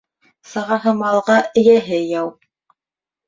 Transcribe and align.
Сығаһы 0.51 0.93
малға 1.01 1.35
эйәһе 1.63 1.99
яу. 2.13 2.31